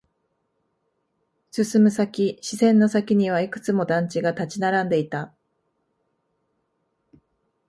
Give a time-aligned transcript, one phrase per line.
[1.51, 5.31] 進む先、視線の先にはいくつも団地が立ち並んでいた。